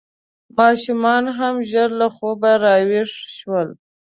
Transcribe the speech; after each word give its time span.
ماشومان 0.57 1.23
هم 1.37 1.55
ژر 1.69 1.89
له 1.99 2.07
خوبه 2.15 2.51
راویښ 2.63 3.11
شول. 3.37 3.69